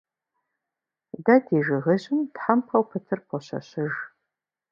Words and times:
Ди 1.25 1.35
дэ 1.47 1.57
жыгыжьым 1.65 2.19
тхьэмпэу 2.33 2.83
пытыр 2.89 3.19
пощэщыж. 3.27 3.93